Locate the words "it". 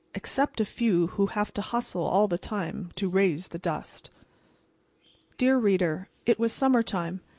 6.25-6.39